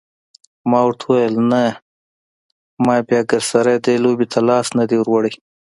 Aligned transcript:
ما 0.69 0.79
ورته 0.85 1.03
وویل 1.07 1.35
نه 1.51 1.63
ما 2.85 2.95
بیا 3.07 3.21
ګردسره 3.29 3.73
دې 3.85 3.95
لوبې 4.03 4.25
ته 4.31 4.39
لاس 4.49 4.67
نه 4.77 4.83
دی 4.89 4.97
وروړی. 4.99 5.33